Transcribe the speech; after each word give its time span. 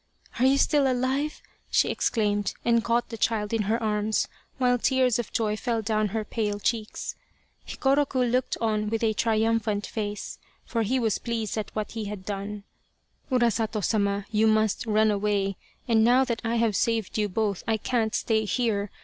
"Are 0.39 0.47
you 0.47 0.57
still 0.57 0.91
alive?" 0.91 1.43
she 1.69 1.91
exclaimed, 1.91 2.55
and 2.65 2.83
caught 2.83 3.09
the 3.09 3.19
child 3.19 3.53
in 3.53 3.61
her 3.69 3.77
arms 3.83 4.27
while 4.57 4.79
tears 4.79 5.19
of 5.19 5.31
joy 5.31 5.55
fell 5.55 5.83
down 5.83 6.07
her 6.07 6.25
pale 6.25 6.59
cheeks. 6.59 7.13
Hikoroku 7.67 8.21
looked 8.25 8.57
on 8.59 8.89
with 8.89 9.03
a 9.03 9.13
triumphant 9.13 9.85
face, 9.85 10.39
for 10.65 10.81
he 10.81 10.97
was 10.99 11.19
pleased 11.19 11.55
at 11.55 11.69
what 11.75 11.91
he 11.91 12.05
had 12.05 12.25
done." 12.25 12.63
Urasato 13.31 13.83
Sama, 13.83 14.25
you 14.31 14.47
must 14.47 14.87
run 14.87 15.11
away, 15.11 15.55
and 15.87 16.03
now 16.03 16.23
that 16.25 16.41
I 16.43 16.55
have 16.55 16.75
saved 16.75 17.19
you 17.19 17.29
both 17.29 17.63
I 17.67 17.77
can't 17.77 18.15
stay 18.15 18.45
here. 18.45 18.89